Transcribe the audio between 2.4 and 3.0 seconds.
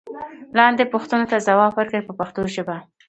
ژبه.